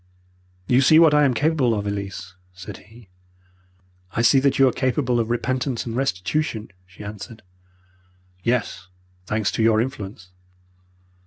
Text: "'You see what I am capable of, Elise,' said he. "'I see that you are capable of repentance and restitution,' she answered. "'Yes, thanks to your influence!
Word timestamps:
"'You 0.65 0.81
see 0.81 0.97
what 0.97 1.13
I 1.13 1.25
am 1.25 1.35
capable 1.35 1.75
of, 1.75 1.85
Elise,' 1.85 2.33
said 2.53 2.77
he. 2.77 3.09
"'I 4.13 4.23
see 4.23 4.39
that 4.39 4.57
you 4.57 4.67
are 4.67 4.71
capable 4.71 5.19
of 5.19 5.29
repentance 5.29 5.85
and 5.85 5.95
restitution,' 5.95 6.71
she 6.87 7.03
answered. 7.03 7.43
"'Yes, 8.41 8.87
thanks 9.27 9.51
to 9.51 9.61
your 9.61 9.79
influence! 9.79 10.31